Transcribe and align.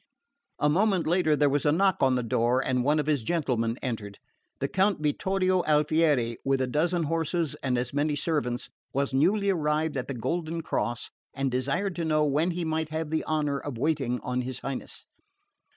A 0.57 0.67
moment 0.67 1.05
later 1.05 1.35
there 1.35 1.47
was 1.47 1.63
a 1.63 1.71
knock 1.71 1.97
on 2.01 2.15
the 2.15 2.23
door 2.23 2.59
and 2.59 2.83
one 2.83 2.97
of 2.97 3.05
his 3.05 3.21
gentlemen 3.21 3.77
entered. 3.83 4.17
The 4.57 4.67
Count 4.67 4.99
Vittorio 4.99 5.63
Alfieri, 5.65 6.37
with 6.43 6.59
a 6.59 6.65
dozen 6.65 7.03
horses 7.03 7.53
and 7.61 7.77
as 7.77 7.93
many 7.93 8.15
servants, 8.15 8.71
was 8.93 9.13
newly 9.13 9.51
arrived 9.51 9.95
at 9.97 10.07
the 10.07 10.15
Golden 10.15 10.61
Cross, 10.61 11.11
and 11.35 11.51
desired 11.51 11.95
to 11.97 12.05
know 12.05 12.25
when 12.25 12.49
he 12.49 12.65
might 12.65 12.89
have 12.89 13.11
the 13.11 13.23
honour 13.25 13.59
of 13.59 13.77
waiting 13.77 14.19
on 14.21 14.41
his 14.41 14.57
Highness. 14.57 15.05